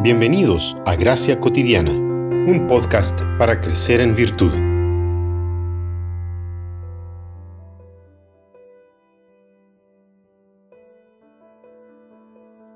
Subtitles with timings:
[0.00, 4.52] Bienvenidos a Gracia Cotidiana, un podcast para crecer en virtud.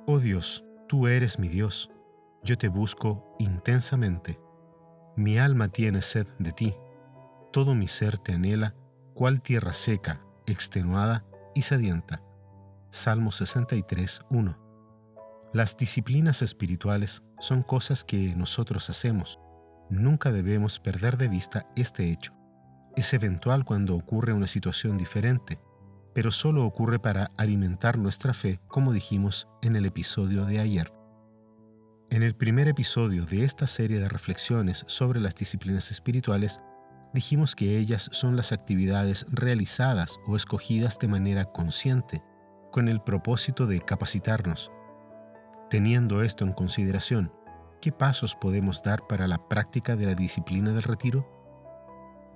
[0.04, 1.92] Oh Dios, tú eres mi Dios,
[2.42, 4.40] yo te busco intensamente.
[5.14, 6.74] Mi alma tiene sed de ti,
[7.52, 8.74] todo mi ser te anhela,
[9.14, 12.20] cual tierra seca, extenuada y sedienta.
[12.90, 14.71] Salmo 63, 1.
[15.52, 19.38] Las disciplinas espirituales son cosas que nosotros hacemos.
[19.90, 22.32] Nunca debemos perder de vista este hecho.
[22.96, 25.58] Es eventual cuando ocurre una situación diferente,
[26.14, 30.90] pero solo ocurre para alimentar nuestra fe, como dijimos en el episodio de ayer.
[32.08, 36.60] En el primer episodio de esta serie de reflexiones sobre las disciplinas espirituales,
[37.12, 42.22] dijimos que ellas son las actividades realizadas o escogidas de manera consciente,
[42.70, 44.70] con el propósito de capacitarnos,
[45.72, 47.32] Teniendo esto en consideración,
[47.80, 51.26] ¿qué pasos podemos dar para la práctica de la disciplina del retiro?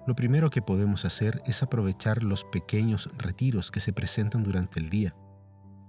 [0.06, 4.88] Lo primero que podemos hacer es aprovechar los pequeños retiros que se presentan durante el
[4.88, 5.14] día.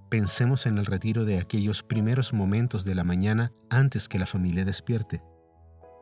[0.09, 4.65] Pensemos en el retiro de aquellos primeros momentos de la mañana antes que la familia
[4.65, 5.23] despierte.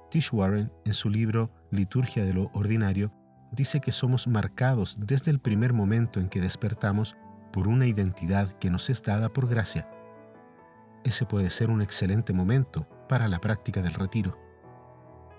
[0.09, 3.13] Tish Warren, en su libro Liturgia de lo Ordinario,
[3.51, 7.15] dice que somos marcados desde el primer momento en que despertamos
[7.53, 9.87] por una identidad que nos es dada por gracia
[11.05, 14.37] ese puede ser un excelente momento para la práctica del retiro.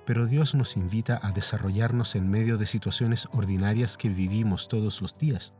[0.06, 5.18] Pero Dios nos invita a desarrollarnos en medio de situaciones ordinarias que vivimos todos los
[5.18, 5.54] días.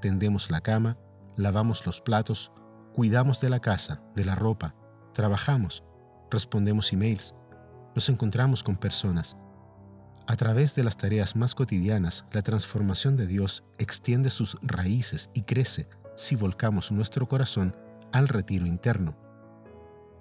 [0.00, 0.96] Tendemos la cama,
[1.36, 2.52] lavamos los platos,
[2.94, 4.74] cuidamos de la casa, de la ropa,
[5.12, 5.84] trabajamos,
[6.30, 7.34] respondemos emails,
[7.94, 9.36] nos encontramos con personas.
[10.26, 15.42] A través de las tareas más cotidianas, la transformación de Dios extiende sus raíces y
[15.42, 17.76] crece si volcamos nuestro corazón
[18.10, 19.23] al retiro interno.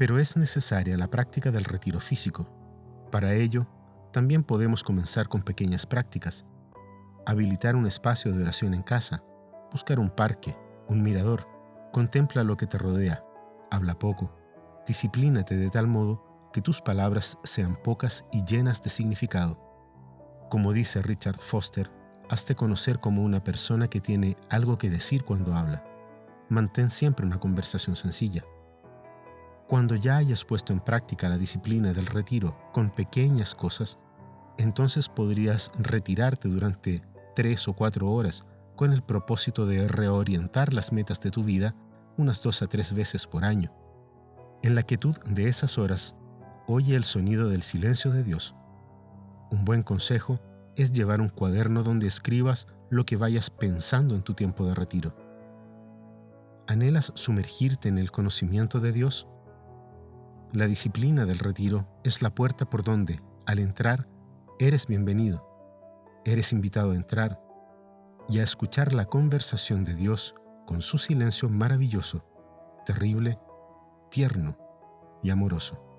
[0.03, 2.45] Pero es necesaria la práctica del retiro físico.
[3.09, 3.69] Para ello,
[4.11, 6.45] también podemos comenzar con pequeñas prácticas.
[7.25, 9.23] Habilitar un espacio de oración en casa,
[9.71, 10.57] buscar un parque,
[10.89, 11.47] un mirador,
[11.93, 13.23] contempla lo que te rodea,
[13.71, 14.35] habla poco,
[14.85, 19.57] disciplínate de tal modo que tus palabras sean pocas y llenas de significado.
[20.49, 21.89] Como dice Richard Foster,
[22.29, 25.81] hazte conocer como una persona que tiene algo que decir cuando habla.
[26.49, 28.43] Mantén siempre una conversación sencilla.
[29.67, 33.97] Cuando ya hayas puesto en práctica la disciplina del retiro con pequeñas cosas,
[34.57, 37.01] entonces podrías retirarte durante
[37.35, 41.75] tres o cuatro horas con el propósito de reorientar las metas de tu vida
[42.17, 43.71] unas dos a tres veces por año.
[44.61, 46.15] En la quietud de esas horas,
[46.67, 48.55] oye el sonido del silencio de Dios.
[49.51, 50.39] Un buen consejo
[50.75, 55.15] es llevar un cuaderno donde escribas lo que vayas pensando en tu tiempo de retiro.
[56.67, 59.27] ¿Anhelas sumergirte en el conocimiento de Dios?
[60.53, 64.07] La disciplina del retiro es la puerta por donde, al entrar,
[64.59, 65.49] eres bienvenido.
[66.25, 67.41] Eres invitado a entrar
[68.29, 70.35] y a escuchar la conversación de Dios
[70.67, 72.23] con su silencio maravilloso,
[72.85, 73.39] terrible,
[74.11, 74.55] tierno
[75.23, 75.92] y amoroso.